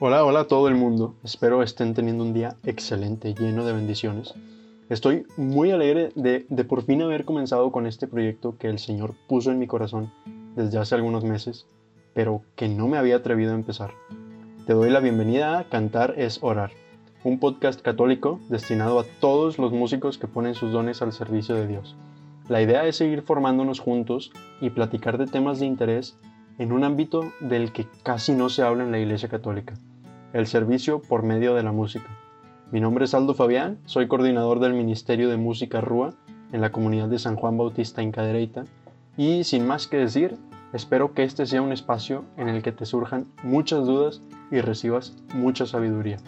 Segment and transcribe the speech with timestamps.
[0.00, 1.14] Hola, hola a todo el mundo.
[1.22, 4.34] Espero estén teniendo un día excelente, lleno de bendiciones.
[4.88, 9.14] Estoy muy alegre de, de, por fin haber comenzado con este proyecto que el Señor
[9.28, 10.12] puso en mi corazón
[10.56, 11.68] desde hace algunos meses,
[12.12, 13.92] pero que no me había atrevido a empezar.
[14.66, 16.72] Te doy la bienvenida a Cantar es Orar,
[17.22, 21.68] un podcast católico destinado a todos los músicos que ponen sus dones al servicio de
[21.68, 21.94] Dios.
[22.48, 26.16] La idea es seguir formándonos juntos y platicar de temas de interés
[26.58, 29.74] en un ámbito del que casi no se habla en la Iglesia Católica,
[30.32, 32.06] el servicio por medio de la música.
[32.70, 36.14] Mi nombre es Aldo Fabián, soy coordinador del Ministerio de Música Rúa
[36.52, 38.64] en la comunidad de San Juan Bautista en Cadereyta
[39.16, 40.36] y sin más que decir,
[40.72, 45.16] espero que este sea un espacio en el que te surjan muchas dudas y recibas
[45.34, 46.18] mucha sabiduría.